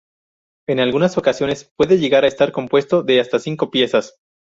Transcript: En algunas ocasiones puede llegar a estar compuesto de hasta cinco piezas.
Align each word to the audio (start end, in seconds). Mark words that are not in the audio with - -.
En 0.67 0.79
algunas 0.79 1.15
ocasiones 1.19 1.71
puede 1.77 1.99
llegar 1.99 2.23
a 2.23 2.27
estar 2.27 2.51
compuesto 2.51 3.03
de 3.03 3.19
hasta 3.19 3.37
cinco 3.37 3.69
piezas. 3.69 4.15